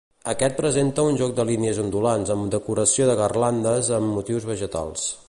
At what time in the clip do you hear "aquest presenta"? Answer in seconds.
0.31-1.03